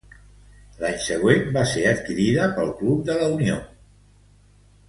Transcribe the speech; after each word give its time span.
L'any 0.83 0.95
següent, 1.07 1.43
va 1.59 1.65
ser 1.73 1.85
adquirida 1.91 2.49
pel 2.57 2.75
Club 2.83 3.07
de 3.11 3.19
la 3.21 3.31
Unión. 3.39 3.65